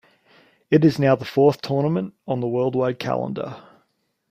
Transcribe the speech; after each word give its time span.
It 0.71 0.83
is 0.83 0.97
now 0.97 1.15
the 1.15 1.25
fourth 1.25 1.61
tournament 1.61 2.15
on 2.27 2.39
the 2.39 2.47
worldwide 2.47 2.97
calendar. 2.97 3.57